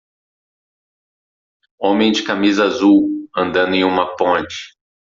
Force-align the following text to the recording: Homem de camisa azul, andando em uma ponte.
Homem 1.77 2.11
de 2.11 2.23
camisa 2.23 2.63
azul, 2.65 3.29
andando 3.35 3.75
em 3.75 3.83
uma 3.83 4.15
ponte. 4.17 4.75